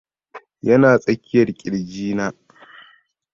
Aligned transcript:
yana 0.67 0.89
tsakiyar 1.01 1.47
kirji 1.59 2.07
na 2.17 2.25